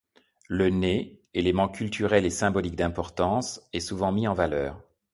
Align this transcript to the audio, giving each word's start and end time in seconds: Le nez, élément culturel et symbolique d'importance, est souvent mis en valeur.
Le 0.49 0.71
nez, 0.71 1.21
élément 1.35 1.69
culturel 1.69 2.25
et 2.25 2.31
symbolique 2.31 2.75
d'importance, 2.75 3.61
est 3.71 3.79
souvent 3.81 4.11
mis 4.11 4.27
en 4.27 4.33
valeur. 4.33 4.81